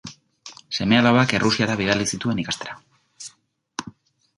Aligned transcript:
Seme-alabak 0.77 1.35
Errusiara 1.41 1.77
bidali 1.85 2.11
zituen 2.15 2.45
ikastera. 2.47 2.83